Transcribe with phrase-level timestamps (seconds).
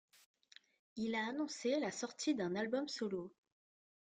[0.95, 3.31] Il a annoncé la sortie d'un album solo.